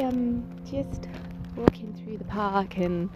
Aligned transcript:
am 0.00 0.42
just 0.64 1.08
walking 1.56 1.92
through 1.94 2.18
the 2.18 2.24
park 2.24 2.78
and 2.78 3.10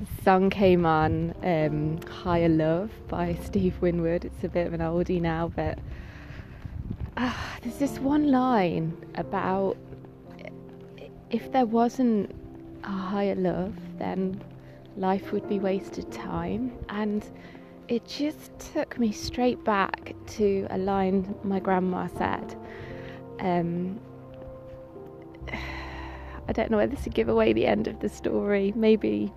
the 0.00 0.22
song 0.22 0.50
came 0.50 0.86
on, 0.86 1.34
um, 1.42 2.00
Higher 2.10 2.48
Love 2.48 2.90
by 3.08 3.36
Steve 3.44 3.80
Winwood. 3.80 4.24
It's 4.24 4.42
a 4.42 4.48
bit 4.48 4.66
of 4.66 4.72
an 4.72 4.80
oldie 4.80 5.20
now, 5.20 5.52
but 5.54 5.78
uh, 7.16 7.32
there's 7.62 7.76
this 7.76 7.98
one 7.98 8.30
line 8.30 8.96
about 9.16 9.76
if 11.30 11.52
there 11.52 11.66
wasn't 11.66 12.34
a 12.84 12.90
higher 12.90 13.34
love, 13.34 13.74
then 13.98 14.42
life 14.96 15.32
would 15.32 15.48
be 15.48 15.58
wasted 15.58 16.10
time. 16.10 16.72
And 16.88 17.24
it 17.88 18.06
just 18.06 18.58
took 18.58 18.98
me 18.98 19.12
straight 19.12 19.62
back 19.64 20.14
to 20.28 20.66
a 20.70 20.78
line 20.78 21.34
my 21.44 21.60
grandma 21.60 22.08
said. 22.16 22.56
Um, 23.40 24.00
I 26.48 26.52
don't 26.52 26.70
know 26.70 26.76
whether 26.76 26.96
to 26.96 27.10
give 27.10 27.28
away 27.28 27.52
the 27.52 27.66
end 27.66 27.88
of 27.88 28.00
the 28.00 28.08
story. 28.08 28.72
Maybe, 28.76 29.32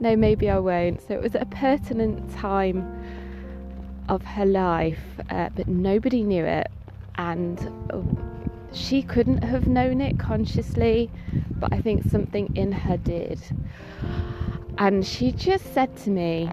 no, 0.00 0.16
maybe 0.16 0.50
I 0.50 0.58
won't. 0.58 1.00
So 1.06 1.14
it 1.14 1.22
was 1.22 1.34
a 1.34 1.44
pertinent 1.46 2.34
time 2.34 3.02
of 4.08 4.22
her 4.22 4.46
life, 4.46 4.98
uh, 5.30 5.50
but 5.54 5.68
nobody 5.68 6.22
knew 6.22 6.44
it, 6.44 6.68
and 7.16 7.58
uh, 7.90 8.00
she 8.72 9.02
couldn't 9.02 9.42
have 9.44 9.66
known 9.66 10.00
it 10.00 10.18
consciously, 10.18 11.10
but 11.58 11.72
I 11.72 11.80
think 11.80 12.10
something 12.10 12.54
in 12.56 12.72
her 12.72 12.96
did. 12.96 13.40
And 14.78 15.06
she 15.06 15.32
just 15.32 15.72
said 15.72 15.96
to 15.98 16.10
me, 16.10 16.50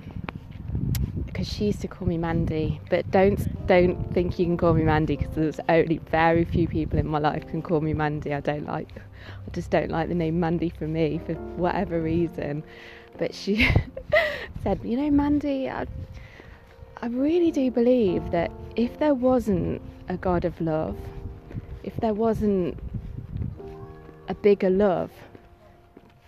because 1.40 1.56
she 1.56 1.68
used 1.68 1.80
to 1.80 1.88
call 1.88 2.06
me 2.06 2.18
Mandy, 2.18 2.82
but 2.90 3.10
don't 3.12 3.40
don't 3.66 4.14
think 4.14 4.38
you 4.38 4.46
can 4.46 4.58
call 4.58 4.74
me 4.74 4.84
Mandy 4.84 5.16
because 5.16 5.34
there's 5.36 5.60
only 5.70 6.00
very 6.12 6.44
few 6.44 6.68
people 6.68 7.00
in 7.00 7.08
my 7.08 7.20
life 7.20 7.48
can 7.48 7.62
call 7.62 7.80
me 7.80 7.94
Mandy. 7.94 8.34
I 8.34 8.42
don't 8.42 8.66
like 8.66 8.90
I 8.98 9.52
just 9.54 9.70
don't 9.70 9.90
like 9.90 10.10
the 10.10 10.16
name 10.16 10.38
Mandy 10.38 10.70
for 10.70 10.86
me 10.86 11.22
for 11.26 11.36
whatever 11.56 12.02
reason. 12.02 12.62
But 13.18 13.34
she 13.34 13.70
said, 14.64 14.82
you 14.84 14.98
know, 14.98 15.10
Mandy, 15.12 15.70
I, 15.70 15.88
I 17.02 17.08
really 17.08 17.52
do 17.52 17.72
believe 17.72 18.32
that 18.32 18.52
if 18.76 19.00
there 19.00 19.14
wasn't 19.14 19.82
a 20.10 20.18
God 20.18 20.44
of 20.44 20.60
love, 20.60 20.98
if 21.84 21.96
there 22.02 22.14
wasn't 22.14 22.78
a 24.28 24.34
bigger 24.34 24.70
love, 24.70 25.12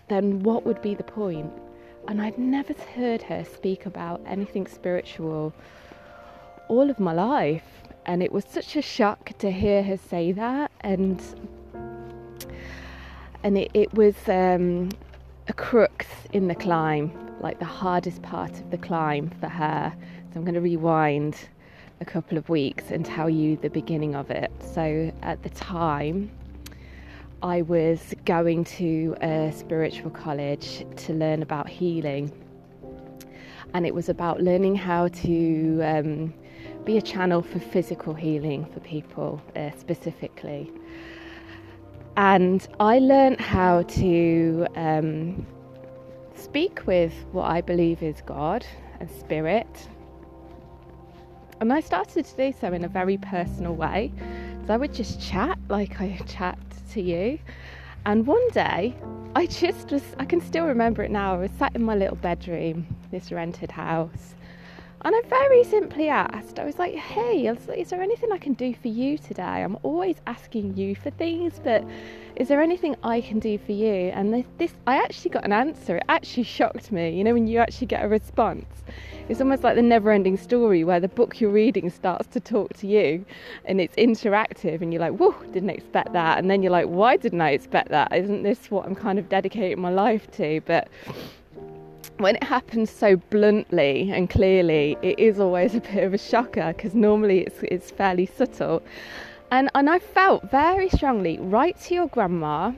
then 0.08 0.42
what 0.44 0.66
would 0.66 0.82
be 0.82 0.96
the 0.96 1.04
point? 1.04 1.52
And 2.08 2.22
I'd 2.22 2.38
never 2.38 2.74
heard 2.96 3.22
her 3.24 3.44
speak 3.44 3.86
about 3.86 4.22
anything 4.26 4.68
spiritual 4.68 5.54
all 6.68 6.90
of 6.90 7.00
my 7.00 7.14
life. 7.14 7.64
And 8.06 8.24
it 8.24 8.32
was 8.32 8.46
such 8.46 8.76
a 8.76 8.82
shock 8.82 9.32
to 9.40 9.52
hear 9.52 9.84
her 9.84 9.98
say 9.98 10.32
that. 10.32 10.72
And 10.82 11.22
and 13.44 13.58
it, 13.58 13.72
it 13.74 13.94
was 13.94 14.16
um, 14.28 14.90
a 15.48 15.54
crux 15.54 16.06
in 16.32 16.48
the 16.48 16.56
climb, 16.56 17.12
like 17.42 17.60
the 17.60 17.66
hardest 17.66 18.22
part 18.22 18.52
of 18.52 18.72
the 18.72 18.78
climb 18.78 19.30
for 19.40 19.50
her. 19.50 19.94
So 20.32 20.40
I'm 20.40 20.44
going 20.44 20.56
to 20.56 20.62
rewind 20.62 21.36
a 22.00 22.06
couple 22.06 22.38
of 22.38 22.50
weeks 22.50 22.92
and 22.92 23.06
tell 23.06 23.30
you 23.30 23.58
the 23.58 23.70
beginning 23.70 24.16
of 24.16 24.30
it. 24.32 24.52
So 24.60 25.12
at 25.22 25.42
the 25.44 25.50
time, 25.50 26.32
I 27.44 27.62
was 27.64 28.14
going 28.26 28.64
to 28.66 29.16
a 29.22 29.52
spiritual 29.52 30.12
college 30.12 30.86
to 30.96 31.14
learn 31.14 31.42
about 31.42 31.70
healing, 31.70 32.32
and 33.74 33.86
it 33.86 33.96
was 33.96 34.10
about 34.10 34.42
learning 34.42 34.76
how 34.76 35.08
to 35.08 35.82
um, 35.84 36.34
be 36.86 36.98
a 36.98 37.02
channel 37.02 37.42
for 37.42 37.60
physical 37.60 38.14
healing 38.14 38.66
for 38.66 38.80
people 38.82 39.42
uh, 39.56 39.72
specifically 39.78 40.72
and 42.18 42.68
I 42.80 43.00
learned 43.00 43.40
how 43.40 43.84
to 43.84 44.68
um, 44.76 45.46
speak 46.36 46.86
with 46.86 47.14
what 47.32 47.50
I 47.50 47.62
believe 47.62 48.04
is 48.04 48.22
God 48.26 48.66
and 49.00 49.10
Spirit. 49.10 49.88
And 51.62 51.72
I 51.72 51.80
started 51.80 52.26
to 52.26 52.36
do 52.36 52.54
so 52.60 52.74
in 52.74 52.84
a 52.84 52.88
very 52.88 53.18
personal 53.18 53.76
way. 53.76 54.12
I 54.70 54.78
would 54.78 54.94
just 54.94 55.22
chat 55.22 55.58
like 55.70 56.00
I 56.00 56.18
chat 56.28 56.58
to 56.92 57.02
you. 57.02 57.40
And 58.06 58.26
one 58.26 58.50
day, 58.50 58.96
I 59.36 59.46
just 59.46 59.92
was, 59.92 60.04
I 60.18 60.26
can 60.26 60.42
still 60.42 60.66
remember 60.66 61.04
it 61.04 61.12
now. 61.12 61.36
I 61.36 61.38
was 61.38 61.52
sat 61.60 61.76
in 61.76 61.84
my 61.84 61.96
little 61.96 62.16
bedroom, 62.16 62.88
this 63.12 63.32
rented 63.32 63.72
house, 63.72 64.36
and 65.04 65.16
I 65.16 65.22
very 65.28 65.64
simply 65.64 66.10
asked, 66.10 66.60
I 66.60 66.64
was 66.64 66.78
like, 66.78 66.94
hey, 66.94 67.48
is 67.48 67.90
there 67.90 68.02
anything 68.02 68.32
I 68.32 68.38
can 68.38 68.54
do 68.54 68.76
for 68.76 68.88
you 68.88 69.18
today? 69.18 69.42
I'm 69.42 69.78
always 69.82 70.18
asking 70.28 70.78
you 70.78 70.96
for 70.96 71.10
things, 71.10 71.60
but 71.64 71.84
is 72.36 72.48
there 72.48 72.62
anything 72.62 72.96
I 73.04 73.22
can 73.22 73.40
do 73.40 73.58
for 73.58 73.72
you? 73.72 74.12
And 74.14 74.46
this, 74.60 74.74
I 74.86 74.98
actually 74.98 75.32
got 75.32 75.44
an 75.44 75.54
answer. 75.54 75.98
It 75.98 76.04
actually 76.08 76.44
shocked 76.44 76.92
me. 76.92 77.18
You 77.18 77.24
know, 77.24 77.34
when 77.34 77.48
you 77.48 77.58
actually 77.58 77.88
get 77.88 78.06
a 78.06 78.08
response, 78.08 78.84
it's 79.32 79.40
almost 79.40 79.64
like 79.64 79.76
the 79.76 79.82
never 79.82 80.12
ending 80.12 80.36
story 80.36 80.84
where 80.84 81.00
the 81.00 81.08
book 81.08 81.40
you're 81.40 81.52
reading 81.52 81.90
starts 81.90 82.28
to 82.28 82.42
talk 82.42 82.74
to 82.74 82.86
you 82.86 83.26
and 83.64 83.80
it's 83.80 83.96
interactive, 83.96 84.82
and 84.82 84.92
you're 84.92 85.00
like, 85.00 85.14
whoa, 85.14 85.34
didn't 85.54 85.70
expect 85.70 86.12
that. 86.12 86.38
And 86.38 86.52
then 86.52 86.62
you're 86.62 86.72
like, 86.72 86.88
why 86.88 87.16
didn't 87.16 87.40
I 87.40 87.52
expect 87.52 87.88
that? 87.92 88.14
Isn't 88.14 88.44
this 88.44 88.70
what 88.70 88.86
I'm 88.86 88.94
kind 88.94 89.18
of 89.18 89.30
dedicating 89.30 89.80
my 89.80 89.90
life 89.90 90.30
to? 90.32 90.60
But 90.66 90.90
when 92.18 92.36
it 92.36 92.44
happens 92.44 92.90
so 92.90 93.16
bluntly 93.16 94.12
and 94.12 94.30
clearly, 94.30 94.98
it 95.02 95.18
is 95.18 95.40
always 95.40 95.76
a 95.76 95.80
bit 95.80 96.04
of 96.04 96.14
a 96.14 96.18
shocker 96.18 96.74
because 96.76 96.94
normally 96.94 97.40
it's, 97.40 97.60
it's 97.64 97.90
fairly 97.90 98.26
subtle. 98.26 98.84
And, 99.50 99.70
and 99.76 99.90
I 99.90 100.00
felt 100.00 100.52
very 100.52 100.90
strongly 100.90 101.40
write 101.40 101.80
to 101.84 101.94
your 101.94 102.08
grandma, 102.08 102.74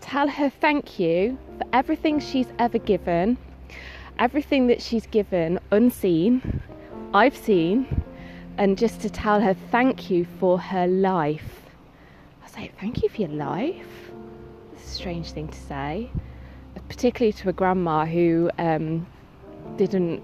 tell 0.00 0.28
her 0.28 0.50
thank 0.50 1.00
you 1.00 1.36
for 1.58 1.66
everything 1.72 2.20
she's 2.20 2.52
ever 2.60 2.78
given, 2.78 3.38
everything 4.22 4.68
that 4.68 4.80
she's 4.80 5.06
given 5.06 5.58
unseen, 5.70 6.62
I've 7.12 7.36
seen, 7.36 8.02
and 8.56 8.78
just 8.78 9.00
to 9.00 9.10
tell 9.10 9.40
her 9.40 9.54
thank 9.70 10.10
you 10.10 10.24
for 10.38 10.58
her 10.58 10.86
life. 10.86 11.62
I 12.44 12.48
say, 12.48 12.70
thank 12.80 13.02
you 13.02 13.08
for 13.08 13.22
your 13.22 13.30
life. 13.30 14.10
It's 14.74 14.84
a 14.84 14.94
strange 14.94 15.32
thing 15.32 15.48
to 15.48 15.58
say 15.58 16.10
particularly 16.88 17.32
to 17.32 17.48
a 17.48 17.52
grandma 17.52 18.04
who 18.04 18.50
um, 18.58 19.06
didn't 19.76 20.22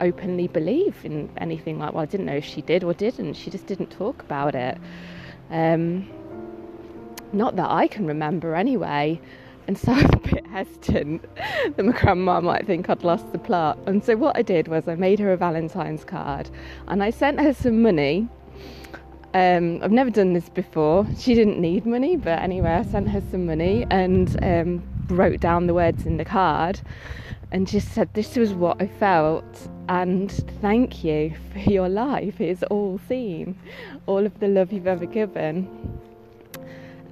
openly 0.00 0.48
believe 0.48 0.96
in 1.04 1.30
anything 1.36 1.78
like 1.78 1.92
well 1.92 2.02
I 2.02 2.06
didn't 2.06 2.26
know 2.26 2.36
if 2.36 2.44
she 2.44 2.62
did 2.62 2.84
or 2.84 2.94
didn't 2.94 3.34
she 3.34 3.50
just 3.50 3.66
didn't 3.66 3.90
talk 3.90 4.22
about 4.22 4.54
it 4.54 4.78
um, 5.50 6.08
not 7.34 7.56
that 7.56 7.70
I 7.70 7.86
can 7.86 8.06
remember 8.06 8.54
anyway 8.54 9.20
and 9.70 9.78
so 9.78 9.92
I 9.92 10.02
was 10.02 10.10
a 10.14 10.34
bit 10.34 10.46
hesitant 10.48 11.36
that 11.36 11.84
my 11.84 11.92
grandma 11.92 12.40
might 12.40 12.66
think 12.66 12.90
I'd 12.90 13.04
lost 13.04 13.30
the 13.30 13.38
plot 13.38 13.78
and 13.86 14.02
so 14.02 14.16
what 14.16 14.36
I 14.36 14.42
did 14.42 14.66
was 14.66 14.88
I 14.88 14.96
made 14.96 15.20
her 15.20 15.32
a 15.32 15.36
Valentine's 15.36 16.02
card 16.02 16.50
and 16.88 17.04
I 17.04 17.10
sent 17.10 17.40
her 17.40 17.54
some 17.54 17.80
money 17.80 18.28
um, 19.32 19.80
I've 19.80 19.92
never 19.92 20.10
done 20.10 20.32
this 20.32 20.48
before. 20.48 21.06
She 21.16 21.34
didn't 21.36 21.60
need 21.60 21.86
money, 21.86 22.16
but 22.16 22.40
anyway, 22.40 22.70
I 22.70 22.82
sent 22.82 23.08
her 23.10 23.22
some 23.30 23.46
money 23.46 23.86
and 23.88 24.36
um, 24.42 24.82
wrote 25.06 25.38
down 25.38 25.68
the 25.68 25.74
words 25.74 26.04
in 26.04 26.16
the 26.16 26.24
card 26.24 26.80
and 27.52 27.64
just 27.64 27.92
said, 27.92 28.12
This 28.14 28.34
was 28.34 28.52
what 28.52 28.82
I 28.82 28.88
felt, 28.88 29.68
and 29.88 30.32
thank 30.60 31.04
you 31.04 31.32
for 31.52 31.60
your 31.60 31.88
life. 31.88 32.40
It's 32.40 32.64
all 32.64 32.98
seen, 33.06 33.56
all 34.06 34.26
of 34.26 34.40
the 34.40 34.48
love 34.48 34.72
you've 34.72 34.88
ever 34.88 35.06
given. 35.06 35.68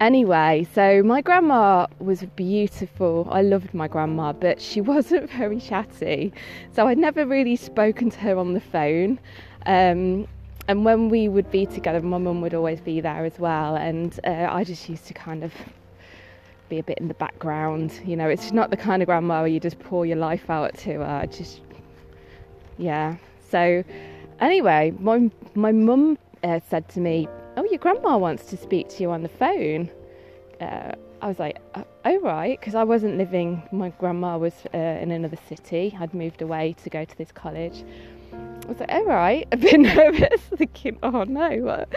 Anyway, 0.00 0.64
so 0.74 1.02
my 1.02 1.20
grandma 1.20 1.86
was 1.98 2.22
beautiful. 2.36 3.26
I 3.32 3.42
loved 3.42 3.74
my 3.74 3.88
grandma, 3.88 4.32
but 4.32 4.60
she 4.60 4.80
wasn't 4.92 5.28
very 5.30 5.60
chatty. 5.60 6.32
So 6.72 6.86
I'd 6.86 6.98
never 6.98 7.26
really 7.26 7.56
spoken 7.56 8.10
to 8.10 8.18
her 8.20 8.36
on 8.36 8.54
the 8.54 8.60
phone. 8.60 9.18
Um, 9.66 10.28
and 10.68 10.84
when 10.84 11.08
we 11.08 11.28
would 11.28 11.50
be 11.50 11.66
together, 11.66 12.00
my 12.00 12.18
mum 12.18 12.40
would 12.42 12.54
always 12.54 12.80
be 12.80 13.00
there 13.00 13.24
as 13.24 13.38
well. 13.40 13.74
And 13.74 14.20
uh, 14.24 14.46
I 14.50 14.62
just 14.62 14.88
used 14.88 15.06
to 15.06 15.14
kind 15.14 15.42
of 15.42 15.52
be 16.68 16.78
a 16.78 16.82
bit 16.82 16.98
in 16.98 17.08
the 17.08 17.14
background. 17.14 18.00
You 18.04 18.16
know, 18.16 18.28
it's 18.28 18.52
not 18.52 18.70
the 18.70 18.76
kind 18.76 19.02
of 19.02 19.06
grandma 19.06 19.40
where 19.40 19.48
you 19.48 19.58
just 19.58 19.80
pour 19.80 20.06
your 20.06 20.18
life 20.18 20.48
out 20.48 20.76
to 20.78 21.00
her. 21.00 21.26
Just, 21.26 21.60
yeah. 22.76 23.16
So, 23.50 23.82
anyway, 24.40 24.92
my 25.00 25.30
my 25.54 25.72
mum 25.72 26.18
uh, 26.44 26.60
said 26.68 26.88
to 26.90 27.00
me, 27.00 27.26
"Oh, 27.26 27.47
your 27.70 27.78
grandma 27.78 28.16
wants 28.18 28.44
to 28.46 28.56
speak 28.56 28.88
to 28.90 29.02
you 29.02 29.10
on 29.10 29.22
the 29.22 29.28
phone." 29.28 29.90
Uh, 30.60 30.92
I 31.20 31.28
was 31.28 31.38
like, 31.38 31.58
"Oh 32.04 32.20
right," 32.20 32.58
because 32.58 32.74
I 32.74 32.84
wasn't 32.84 33.18
living. 33.18 33.62
My 33.72 33.90
grandma 33.90 34.38
was 34.38 34.54
uh, 34.74 34.78
in 34.78 35.10
another 35.10 35.38
city. 35.48 35.96
I'd 35.98 36.14
moved 36.14 36.42
away 36.42 36.74
to 36.82 36.90
go 36.90 37.04
to 37.04 37.18
this 37.18 37.32
college. 37.32 37.84
I 38.32 38.68
was 38.68 38.80
like, 38.80 38.90
"Oh 38.92 39.04
right," 39.04 39.46
a 39.52 39.56
bit 39.56 39.80
nervous, 39.80 40.40
thinking, 40.56 40.98
"Oh 41.02 41.24
no, 41.24 41.50
what, 41.58 41.88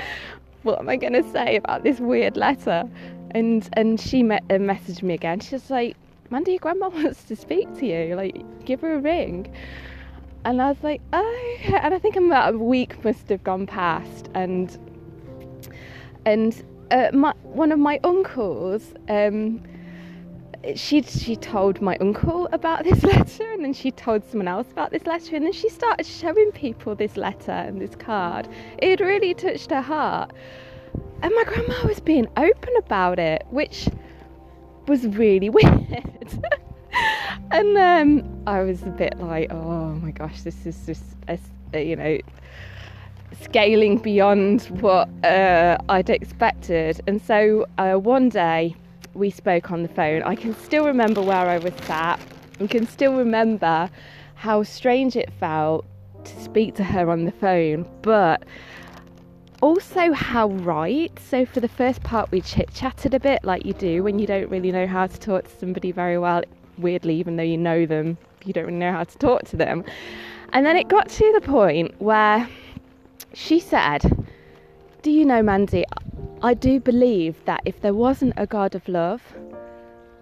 what 0.64 0.80
am 0.80 0.90
I 0.90 0.96
going 0.96 1.14
to 1.14 1.24
say 1.32 1.56
about 1.56 1.84
this 1.84 2.00
weird 2.00 2.38
letter?" 2.38 2.90
and 3.34 3.68
and 3.74 4.00
she 4.00 4.24
met, 4.24 4.44
uh, 4.50 4.56
messaged 4.56 5.04
me 5.04 5.14
again. 5.14 5.40
She's 5.40 5.70
like, 5.70 5.96
Mandy, 6.30 6.52
your 6.52 6.60
grandma 6.60 6.90
wants 6.94 7.24
to 7.26 7.36
speak 7.36 7.74
to 7.80 7.86
you. 7.86 8.16
Like, 8.16 8.66
give 8.66 8.82
her 8.82 8.96
a 8.96 9.00
ring. 9.00 9.54
And 10.44 10.62
I 10.62 10.70
was 10.70 10.82
like, 10.82 11.02
oh, 11.14 11.58
and 11.66 11.94
I 11.94 12.00
think 12.00 12.16
about 12.16 12.56
a 12.56 12.58
week 12.58 13.04
must 13.04 13.30
have 13.30 13.44
gone 13.44 13.68
past, 13.68 14.30
and 14.34 14.76
and 16.26 16.64
uh, 16.92 17.10
my, 17.14 17.34
one 17.44 17.72
of 17.72 17.80
my 17.80 18.00
uncles, 18.04 18.94
um, 19.10 19.62
she 20.76 21.02
she 21.02 21.36
told 21.36 21.82
my 21.82 21.98
uncle 21.98 22.48
about 22.52 22.84
this 22.84 23.04
letter, 23.16 23.52
and 23.52 23.64
then 23.64 23.74
she 23.74 23.92
told 23.92 24.24
someone 24.30 24.48
else 24.48 24.72
about 24.72 24.92
this 24.92 25.06
letter, 25.06 25.36
and 25.36 25.46
then 25.46 25.54
she 25.54 25.70
started 25.70 26.06
showing 26.06 26.52
people 26.52 26.96
this 26.96 27.18
letter 27.18 27.52
and 27.52 27.82
this 27.82 27.96
card. 27.96 28.48
It 28.78 29.00
really 29.00 29.34
touched 29.34 29.72
her 29.72 29.82
heart, 29.82 30.32
and 31.22 31.34
my 31.36 31.44
grandma 31.46 31.88
was 31.88 32.00
being 32.00 32.28
open 32.38 32.76
about 32.78 33.20
it, 33.20 33.46
which 33.50 33.88
was 34.88 35.06
really 35.08 35.50
weird. 35.60 36.46
and 37.52 37.78
um, 37.78 38.44
I 38.46 38.62
was 38.62 38.84
a 38.84 38.88
bit 38.90 39.18
like, 39.20 39.52
oh 39.52 39.94
my 39.96 40.12
gosh, 40.12 40.42
this 40.42 40.66
is 40.66 40.86
just 40.86 41.04
a, 41.28 41.40
you 41.82 41.96
know 41.96 42.18
scaling 43.42 43.98
beyond 43.98 44.64
what 44.82 45.10
uh, 45.24 45.78
I'd 45.90 46.10
expected. 46.10 47.02
And 47.08 47.22
so 47.22 47.66
uh, 47.78 47.96
one 47.96 48.30
day 48.30 48.76
we 49.14 49.30
spoke 49.30 49.72
on 49.72 49.84
the 49.84 49.90
phone. 49.90 50.24
I 50.24 50.36
can 50.36 50.56
still 50.56 50.86
remember 50.86 51.22
where 51.22 51.48
I 51.48 51.58
was 51.58 51.74
sat. 51.84 52.20
and 52.60 52.70
can 52.70 52.88
still 52.88 53.16
remember 53.16 53.90
how 54.36 54.64
strange 54.64 55.16
it 55.16 55.32
felt 55.40 55.86
to 56.24 56.42
speak 56.42 56.76
to 56.76 56.84
her 56.84 57.10
on 57.10 57.26
the 57.26 57.32
phone, 57.32 57.86
but 58.02 58.44
also 59.62 60.12
how 60.12 60.50
right. 60.50 61.12
So, 61.20 61.46
for 61.46 61.60
the 61.60 61.68
first 61.68 62.04
part, 62.04 62.32
we 62.32 62.42
chit 62.42 62.74
chatted 62.74 63.14
a 63.14 63.20
bit 63.20 63.44
like 63.44 63.66
you 63.66 63.74
do 63.74 64.04
when 64.04 64.20
you 64.20 64.28
don't 64.28 64.50
really 64.50 64.72
know 64.72 64.88
how 64.88 65.08
to 65.08 65.20
talk 65.20 65.44
to 65.46 65.60
somebody 65.60 65.92
very 65.92 66.18
well, 66.18 66.44
weirdly, 66.78 67.16
even 67.16 67.36
though 67.36 67.44
you 67.44 67.58
know 67.58 67.86
them, 67.86 68.18
you 68.46 68.54
don't 68.54 68.66
really 68.66 68.78
know 68.78 68.92
how 68.92 69.04
to 69.04 69.18
talk 69.18 69.44
to 69.46 69.58
them. 69.58 69.84
And 70.54 70.66
then 70.66 70.76
it 70.76 70.88
got 70.90 71.10
to 71.10 71.32
the 71.34 71.42
point 71.42 71.94
where 72.02 72.48
she 73.34 73.60
said, 73.60 74.02
Do 75.02 75.12
you 75.12 75.26
know, 75.26 75.42
Mandy, 75.42 75.86
I 76.42 76.54
do 76.54 76.80
believe 76.80 77.44
that 77.46 77.62
if 77.66 77.82
there 77.82 77.94
wasn't 77.94 78.34
a 78.38 78.46
God 78.46 78.76
of 78.76 78.88
love, 78.88 79.22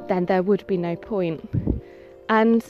then 0.07 0.25
there 0.25 0.43
would 0.43 0.65
be 0.67 0.77
no 0.77 0.95
point. 0.95 1.47
And 2.29 2.63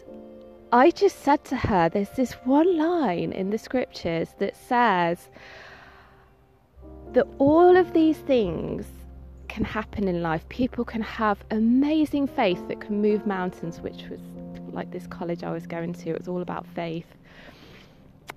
I 0.71 0.91
just 0.91 1.19
said 1.23 1.43
to 1.45 1.57
her, 1.57 1.89
There's 1.89 2.09
this 2.11 2.33
one 2.45 2.77
line 2.77 3.31
in 3.31 3.49
the 3.49 3.57
scriptures 3.57 4.29
that 4.39 4.55
says 4.55 5.29
that 7.13 7.27
all 7.39 7.75
of 7.75 7.93
these 7.93 8.17
things 8.17 8.85
can 9.47 9.65
happen 9.65 10.07
in 10.07 10.21
life. 10.21 10.47
People 10.49 10.85
can 10.85 11.01
have 11.01 11.43
amazing 11.49 12.27
faith 12.27 12.65
that 12.67 12.79
can 12.79 13.01
move 13.01 13.25
mountains, 13.25 13.81
which 13.81 14.03
was 14.09 14.19
like 14.71 14.91
this 14.91 15.07
college 15.07 15.43
I 15.43 15.51
was 15.51 15.65
going 15.65 15.93
to, 15.93 16.11
it 16.11 16.19
was 16.19 16.27
all 16.27 16.43
about 16.43 16.65
faith 16.67 17.07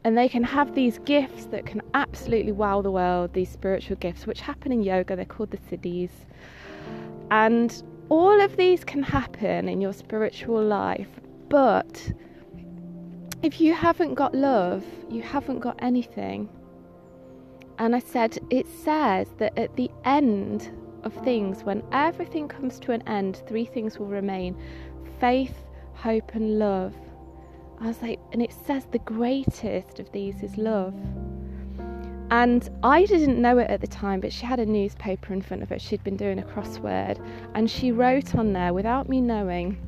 and 0.05 0.19
they 0.19 0.29
can 0.29 0.43
have 0.43 0.75
these 0.75 0.99
gifts 1.01 1.47
that 1.47 1.65
can 1.67 1.81
absolutely 1.95 2.53
wow 2.53 2.83
the 2.83 2.91
world, 2.91 3.33
these 3.33 3.51
spiritual 3.51 3.97
gifts, 3.97 4.27
which 4.27 4.41
happen 4.41 4.73
in 4.73 4.83
yoga. 4.83 5.15
They're 5.15 5.25
called 5.25 5.51
the 5.51 5.59
siddhis. 5.59 6.11
And 7.31 7.83
all 8.09 8.41
of 8.41 8.57
these 8.57 8.85
can 8.85 9.03
happen 9.03 9.69
in 9.69 9.81
your 9.81 9.93
spiritual 9.93 10.63
life, 10.63 11.09
but 11.49 12.13
if 13.43 13.61
you 13.61 13.75
haven't 13.75 14.15
got 14.15 14.35
love, 14.35 14.85
you 15.11 15.23
haven't 15.23 15.61
got 15.61 15.77
anything. 15.81 16.49
And 17.79 17.97
I 17.97 18.01
said, 18.01 18.39
it 18.51 18.67
says 18.69 19.29
that 19.39 19.57
at 19.59 19.75
the 19.77 19.91
end 20.05 20.71
of 21.05 21.13
things, 21.25 21.65
when 21.65 21.83
everything 21.93 22.49
comes 22.49 22.79
to 22.81 22.93
an 22.93 23.03
end, 23.09 23.43
three 23.49 23.65
things 23.65 23.99
will 23.99 24.07
remain 24.07 24.57
faith, 25.19 25.65
hope, 25.95 26.35
and 26.35 26.59
love. 26.59 26.95
I 27.83 27.87
was 27.87 28.01
like, 28.01 28.21
and 28.31 28.41
it 28.41 28.55
says 28.65 28.87
the 28.93 29.01
greatest 29.01 29.99
of 29.99 30.13
these 30.13 30.41
is 30.45 30.57
love. 30.57 30.95
And 32.31 32.71
I 32.85 33.05
didn't 33.07 33.43
know 33.43 33.59
it 33.59 33.69
at 33.69 33.81
the 33.81 33.89
time, 33.89 34.21
but 34.21 34.33
she 34.33 34.47
had 34.47 34.61
a 34.61 34.65
newspaper 34.65 35.33
in 35.33 35.43
front 35.43 35.65
of 35.65 35.69
her. 35.71 35.81
She'd 35.81 36.05
been 36.05 36.17
doing 36.17 36.39
a 36.39 36.43
crossword, 36.43 37.19
and 37.55 37.69
she 37.69 37.91
wrote 37.91 38.37
on 38.37 38.53
there, 38.53 38.73
without 38.73 39.09
me 39.09 39.21
knowing, 39.21 39.79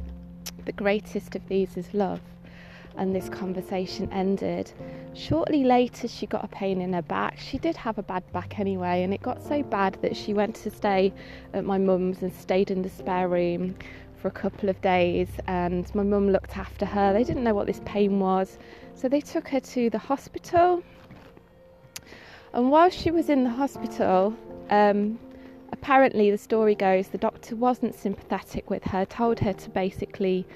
the 0.64 0.73
greatest 0.73 1.37
of 1.37 1.46
these 1.46 1.76
is 1.76 1.94
love. 1.94 2.20
And 2.96 3.14
this 3.14 3.29
conversation 3.29 4.12
ended. 4.12 4.73
Shortly 5.14 5.62
later, 5.62 6.08
she 6.08 6.26
got 6.26 6.44
a 6.44 6.49
pain 6.49 6.81
in 6.81 6.94
her 6.94 7.02
back. 7.02 7.38
She 7.38 7.58
did 7.58 7.76
have 7.76 7.99
a 7.99 8.02
bad 8.02 8.25
back 8.32 8.58
anyway, 8.58 9.05
and 9.05 9.14
it 9.14 9.23
got 9.23 9.41
so 9.41 9.62
bad 9.62 9.99
that 10.02 10.17
she 10.17 10.35
went 10.35 10.56
to 10.56 10.70
stay 10.70 11.12
at 11.52 11.64
my 11.64 11.79
mum's 11.79 12.23
and 12.23 12.32
stayed 12.32 12.73
in 12.73 12.82
the 12.82 12.91
spare 12.91 13.29
room 13.29 13.76
for 14.25 14.29
a 14.29 14.31
couple 14.31 14.71
of 14.71 14.81
days, 14.81 15.29
and 15.49 15.94
my 15.94 16.03
mum 16.03 16.31
looked 16.31 16.56
after 16.56 16.87
her. 16.87 17.12
They 17.12 17.25
didn't 17.25 17.44
know 17.44 17.53
what 17.53 17.67
this 17.67 17.82
pain 17.85 18.21
was, 18.21 18.56
so 18.94 19.06
they 19.06 19.21
took 19.21 19.49
her 19.49 19.61
to 19.61 19.91
the 19.91 19.99
hospital. 19.99 20.82
And 22.55 22.71
while 22.71 22.88
she 22.88 23.11
was 23.11 23.29
in 23.29 23.44
the 23.44 23.50
hospital, 23.50 24.35
um, 24.71 25.19
apparently 25.73 26.31
the 26.31 26.38
story 26.38 26.75
goes 26.75 27.09
the 27.09 27.19
doctor 27.19 27.55
wasn't 27.55 27.94
sympathetic 27.94 28.71
with 28.71 28.82
her, 28.85 29.05
told 29.05 29.38
her 29.41 29.53
to 29.53 29.69
basically, 29.69 30.47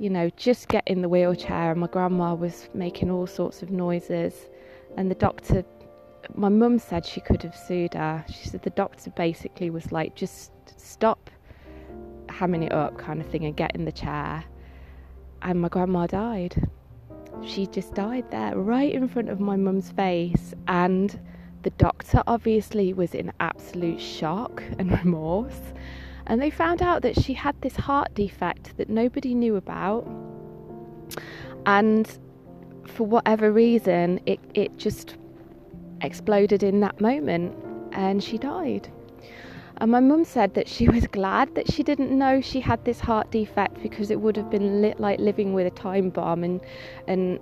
you 0.00 0.10
know, 0.10 0.28
just 0.30 0.66
get 0.66 0.82
in 0.88 1.00
the 1.00 1.08
wheelchair. 1.08 1.70
And 1.70 1.80
my 1.80 1.86
grandma 1.86 2.34
was 2.34 2.68
making 2.74 3.12
all 3.12 3.28
sorts 3.28 3.62
of 3.62 3.70
noises, 3.70 4.34
and 4.96 5.08
the 5.08 5.14
doctor. 5.14 5.64
My 6.34 6.48
mum 6.48 6.80
said 6.80 7.06
she 7.06 7.20
could 7.20 7.44
have 7.44 7.54
sued 7.54 7.94
her. 7.94 8.24
She 8.28 8.48
said 8.48 8.62
the 8.62 8.70
doctor 8.70 9.10
basically 9.10 9.70
was 9.70 9.92
like, 9.92 10.16
just 10.16 10.50
stop 10.76 11.30
hamming 12.38 12.64
it 12.64 12.72
up 12.72 12.98
kind 12.98 13.20
of 13.20 13.26
thing 13.28 13.44
and 13.44 13.56
get 13.56 13.74
in 13.74 13.84
the 13.84 13.92
chair. 13.92 14.44
And 15.42 15.60
my 15.60 15.68
grandma 15.68 16.06
died. 16.06 16.68
She 17.44 17.66
just 17.66 17.94
died 17.94 18.30
there 18.30 18.56
right 18.56 18.92
in 18.92 19.08
front 19.08 19.28
of 19.28 19.40
my 19.40 19.56
mum's 19.56 19.90
face. 19.92 20.54
And 20.68 21.18
the 21.62 21.70
doctor 21.70 22.22
obviously 22.26 22.92
was 22.92 23.14
in 23.14 23.32
absolute 23.40 24.00
shock 24.00 24.62
and 24.78 24.90
remorse. 25.04 25.60
And 26.26 26.42
they 26.42 26.50
found 26.50 26.82
out 26.82 27.02
that 27.02 27.20
she 27.20 27.32
had 27.32 27.60
this 27.60 27.76
heart 27.76 28.14
defect 28.14 28.76
that 28.76 28.88
nobody 28.88 29.34
knew 29.34 29.56
about. 29.56 30.06
And 31.66 32.06
for 32.86 33.06
whatever 33.06 33.52
reason, 33.52 34.20
it, 34.26 34.40
it 34.54 34.76
just 34.76 35.16
exploded 36.00 36.62
in 36.62 36.80
that 36.80 37.00
moment 37.00 37.54
and 37.92 38.22
she 38.22 38.38
died. 38.38 38.90
And 39.78 39.90
my 39.90 40.00
mum 40.00 40.24
said 40.24 40.54
that 40.54 40.68
she 40.68 40.88
was 40.96 41.06
glad 41.06 41.54
that 41.54 41.70
she 41.70 41.82
didn't 41.82 42.16
know 42.16 42.40
she 42.40 42.60
had 42.60 42.84
this 42.84 43.00
heart 43.00 43.30
defect 43.30 43.82
because 43.82 44.10
it 44.10 44.20
would 44.20 44.36
have 44.36 44.50
been 44.50 44.80
lit 44.80 44.98
like 45.00 45.18
living 45.18 45.52
with 45.52 45.66
a 45.66 45.70
time 45.70 46.10
bomb. 46.10 46.44
And, 46.44 46.60
and 47.06 47.38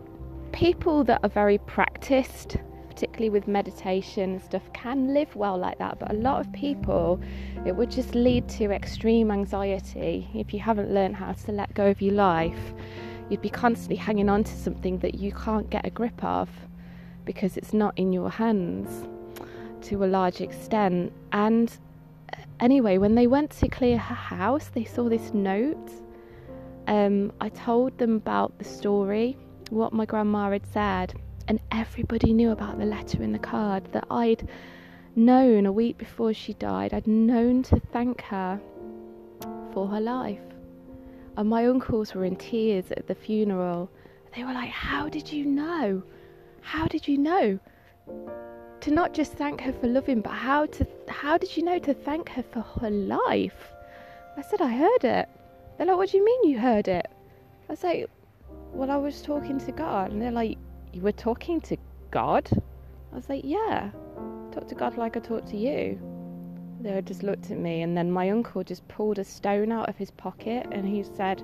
people 0.53 1.05
that 1.05 1.21
are 1.23 1.29
very 1.29 1.59
practiced, 1.59 2.57
particularly 2.89 3.31
with 3.31 3.47
meditation 3.47 4.33
and 4.33 4.43
stuff, 4.43 4.63
can 4.73 5.15
live 5.15 5.35
well 5.37 5.59
like 5.59 5.79
that. 5.79 5.99
But 5.99 6.11
a 6.11 6.15
lot 6.15 6.41
of 6.41 6.53
people, 6.53 7.21
it 7.65 7.75
would 7.75 7.91
just 7.91 8.15
lead 8.15 8.49
to 8.51 8.71
extreme 8.73 9.31
anxiety 9.31 10.29
if 10.35 10.53
you 10.53 10.61
haven't 10.61 10.93
learned 10.93 11.17
how 11.17 11.33
to 11.33 11.53
let 11.53 11.73
go 11.75 11.87
of 11.87 12.03
your 12.03 12.15
life. 12.15 12.75
You'd 13.31 13.43
be 13.43 13.51
constantly 13.51 13.97
hanging 13.97 14.29
on 14.29 14.45
to 14.45 14.53
something 14.53 14.99
that 14.99 15.15
you 15.15 15.33
can't 15.33 15.71
get 15.71 15.87
a 15.87 15.91
grip 15.91 16.23
of 16.23 16.51
because 17.25 17.57
it's 17.57 17.73
not 17.73 17.97
in 17.97 18.13
your 18.13 18.29
hands 18.29 19.09
to 19.83 20.05
a 20.05 20.07
large 20.07 20.41
extent. 20.41 21.13
And 21.33 21.75
Anyway, 22.61 22.99
when 22.99 23.15
they 23.15 23.27
went 23.27 23.51
to 23.51 23.69
clear 23.69 23.99
her 23.99 24.15
house, 24.15 24.69
they 24.69 24.85
saw 24.85 25.09
this 25.09 25.35
note. 25.35 25.91
Um, 26.87 27.33
I 27.41 27.49
told 27.49 27.97
them 27.99 28.17
about 28.17 28.59
the 28.59 28.65
story, 28.65 29.37
what 29.71 29.93
my 29.93 30.05
grandma 30.05 30.51
had 30.51 30.67
said, 30.67 31.15
and 31.49 31.61
everybody 31.73 32.33
knew 32.33 32.53
about 32.53 32.79
the 32.79 32.85
letter 32.85 33.23
in 33.23 33.33
the 33.33 33.39
card 33.39 33.85
that 33.93 34.07
I'd 34.11 34.49
known 35.17 35.67
a 35.67 35.73
week 35.73 35.99
before 35.99 36.33
she 36.33 36.55
died. 36.55 36.95
I'd 36.95 37.07
known 37.07 37.63
to 37.65 37.81
thank 37.93 38.23
her 38.23 38.61
for 39.73 39.89
her 39.89 40.01
life. 40.01 40.41
And 41.37 41.49
my 41.49 41.67
uncles 41.67 42.15
were 42.15 42.25
in 42.25 42.37
tears 42.37 42.93
at 42.93 43.09
the 43.09 43.15
funeral. 43.15 43.91
They 44.37 44.45
were 44.45 44.53
like, 44.53 44.71
How 44.71 45.09
did 45.09 45.33
you 45.33 45.45
know? 45.45 46.03
How 46.61 46.87
did 46.87 47.09
you 47.09 47.19
know? 47.19 47.59
To 48.85 48.91
not 48.91 49.15
just 49.15 49.33
thank 49.33 49.63
her 49.63 49.73
for 49.73 49.87
loving, 49.87 50.21
but 50.21 50.35
how 50.35 50.67
to 50.67 50.87
how 51.09 51.39
did 51.39 51.57
you 51.57 51.63
know 51.63 51.79
to 51.79 51.95
thank 51.95 52.29
her 52.29 52.43
for 52.43 52.61
her 52.61 52.91
life? 52.91 53.73
I 54.37 54.43
said 54.43 54.61
I 54.61 54.69
heard 54.69 55.05
it. 55.05 55.27
They're 55.79 55.87
like, 55.87 55.97
what 55.97 56.11
do 56.11 56.19
you 56.19 56.25
mean 56.25 56.51
you 56.51 56.59
heard 56.59 56.87
it? 56.89 57.07
I 57.67 57.73
was 57.73 57.83
like, 57.83 58.11
well, 58.75 58.91
I 58.91 58.97
was 58.97 59.23
talking 59.23 59.59
to 59.59 59.73
God, 59.73 60.13
and 60.13 60.21
they're 60.21 60.31
like, 60.31 60.59
you 60.93 61.01
were 61.01 61.13
talking 61.13 61.63
to 61.63 61.79
God? 62.11 62.47
I 63.11 63.17
was 63.17 63.31
like, 63.31 63.41
yeah, 63.43 63.91
talk 64.53 64.69
to 64.69 64.75
God 64.75 64.99
like 64.99 65.17
I 65.17 65.21
talk 65.21 65.47
to 65.47 65.57
you. 65.57 65.99
They 66.83 67.01
just 67.01 67.23
looked 67.23 67.51
at 67.51 67.59
me, 67.59 67.81
and 67.81 67.97
then 67.97 68.13
my 68.13 68.29
uncle 68.29 68.63
just 68.63 68.87
pulled 68.87 69.19
a 69.19 69.25
stone 69.25 69.73
out 69.73 69.89
of 69.89 69.97
his 69.97 70.11
pocket, 70.11 70.67
and 70.73 70.87
he 70.87 71.03
said, 71.17 71.43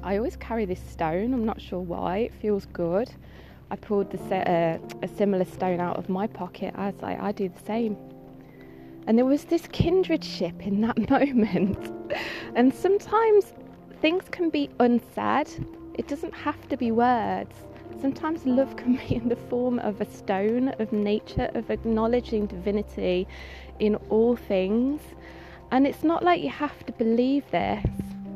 I 0.00 0.18
always 0.18 0.36
carry 0.36 0.64
this 0.64 0.80
stone. 0.88 1.34
I'm 1.34 1.44
not 1.44 1.60
sure 1.60 1.80
why. 1.80 2.18
It 2.18 2.34
feels 2.34 2.66
good. 2.66 3.10
I 3.74 3.76
pulled 3.76 4.08
the, 4.12 4.36
uh, 4.36 4.78
a 5.02 5.08
similar 5.08 5.44
stone 5.44 5.80
out 5.80 5.96
of 5.96 6.08
my 6.08 6.28
pocket. 6.28 6.72
I 6.76 6.90
was 6.90 7.02
like, 7.02 7.18
I 7.18 7.32
do 7.32 7.48
the 7.48 7.64
same. 7.66 7.96
And 9.08 9.18
there 9.18 9.24
was 9.24 9.46
this 9.46 9.62
kindredship 9.62 10.64
in 10.64 10.80
that 10.82 11.10
moment. 11.10 11.90
and 12.54 12.72
sometimes 12.72 13.52
things 14.00 14.22
can 14.30 14.48
be 14.48 14.70
unsaid, 14.78 15.48
it 15.94 16.06
doesn't 16.06 16.32
have 16.34 16.68
to 16.68 16.76
be 16.76 16.92
words. 16.92 17.56
Sometimes 18.00 18.46
love 18.46 18.76
can 18.76 18.94
be 18.94 19.16
in 19.16 19.28
the 19.28 19.34
form 19.50 19.80
of 19.80 20.00
a 20.00 20.08
stone, 20.08 20.68
of 20.78 20.92
nature, 20.92 21.50
of 21.54 21.68
acknowledging 21.68 22.46
divinity 22.46 23.26
in 23.80 23.96
all 24.08 24.36
things. 24.36 25.00
And 25.72 25.84
it's 25.84 26.04
not 26.04 26.22
like 26.22 26.40
you 26.40 26.50
have 26.50 26.86
to 26.86 26.92
believe 26.92 27.50
this. 27.50 27.84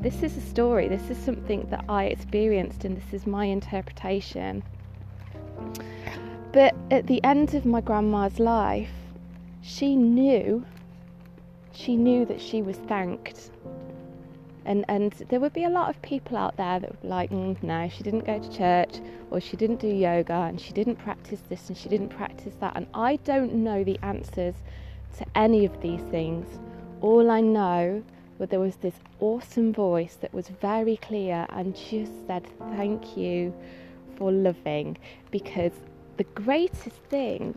This 0.00 0.24
is 0.24 0.36
a 0.36 0.40
story, 0.40 0.88
this 0.88 1.10
is 1.10 1.16
something 1.16 1.68
that 1.70 1.84
I 1.88 2.06
experienced, 2.06 2.84
and 2.84 2.96
this 2.96 3.12
is 3.12 3.24
my 3.24 3.44
interpretation. 3.44 4.64
But 6.52 6.74
at 6.90 7.06
the 7.06 7.22
end 7.24 7.54
of 7.54 7.66
my 7.66 7.80
grandma's 7.80 8.38
life, 8.38 8.90
she 9.60 9.96
knew, 9.96 10.64
she 11.72 11.96
knew 11.96 12.24
that 12.24 12.40
she 12.40 12.62
was 12.62 12.76
thanked. 12.76 13.50
And, 14.64 14.84
and 14.88 15.12
there 15.28 15.40
would 15.40 15.52
be 15.52 15.64
a 15.64 15.70
lot 15.70 15.88
of 15.88 16.00
people 16.02 16.36
out 16.36 16.56
there 16.56 16.80
that 16.80 16.90
would 16.90 17.02
be 17.02 17.08
like, 17.08 17.30
mm, 17.30 17.62
no, 17.62 17.88
she 17.88 18.02
didn't 18.02 18.26
go 18.26 18.38
to 18.38 18.50
church, 18.50 19.00
or 19.30 19.40
she 19.40 19.56
didn't 19.56 19.80
do 19.80 19.88
yoga, 19.88 20.32
and 20.32 20.60
she 20.60 20.72
didn't 20.72 20.96
practice 20.96 21.40
this, 21.48 21.68
and 21.68 21.76
she 21.76 21.88
didn't 21.88 22.08
practice 22.08 22.54
that. 22.60 22.74
And 22.76 22.86
I 22.94 23.16
don't 23.16 23.54
know 23.54 23.84
the 23.84 23.98
answers 24.02 24.54
to 25.18 25.26
any 25.34 25.64
of 25.64 25.80
these 25.80 26.02
things. 26.10 26.46
All 27.00 27.30
I 27.30 27.40
know 27.40 28.02
was 28.38 28.48
there 28.50 28.60
was 28.60 28.76
this 28.76 28.94
awesome 29.20 29.72
voice 29.72 30.16
that 30.20 30.32
was 30.32 30.48
very 30.48 30.96
clear 30.96 31.46
and 31.50 31.74
just 31.74 32.12
said, 32.26 32.46
Thank 32.76 33.16
you 33.16 33.54
for 34.18 34.32
loving, 34.32 34.98
because 35.30 35.72
the 36.16 36.24
greatest 36.24 36.96
thing 37.08 37.56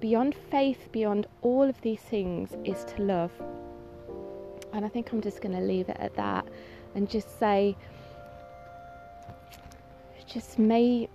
beyond 0.00 0.34
faith, 0.50 0.88
beyond 0.92 1.26
all 1.42 1.64
of 1.64 1.80
these 1.80 2.00
things, 2.00 2.56
is 2.64 2.84
to 2.84 3.02
love. 3.02 3.32
And 4.72 4.84
I 4.84 4.88
think 4.88 5.12
I'm 5.12 5.20
just 5.20 5.42
going 5.42 5.54
to 5.54 5.60
leave 5.60 5.88
it 5.88 5.96
at 5.98 6.14
that 6.14 6.46
and 6.94 7.10
just 7.10 7.38
say, 7.38 7.76
just 10.26 10.58
may 10.58 11.08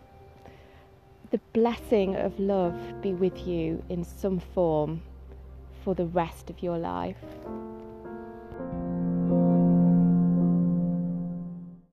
the 1.31 1.39
blessing 1.53 2.15
of 2.17 2.37
love 2.39 2.75
be 3.01 3.13
with 3.13 3.47
you 3.47 3.81
in 3.89 4.03
some 4.03 4.39
form 4.39 5.01
for 5.83 5.95
the 5.95 6.05
rest 6.05 6.49
of 6.49 6.61
your 6.61 6.77
life. 6.77 7.17